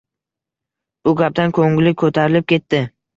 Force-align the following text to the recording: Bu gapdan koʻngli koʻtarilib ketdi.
Bu 1.07 1.13
gapdan 1.19 1.53
koʻngli 1.57 1.91
koʻtarilib 2.05 2.49
ketdi. 2.53 2.81